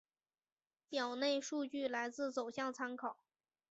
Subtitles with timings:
[0.89, 3.19] 表内数据来自走向参考